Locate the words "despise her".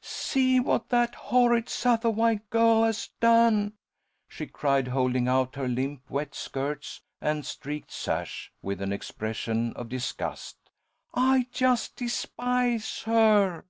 11.96-13.64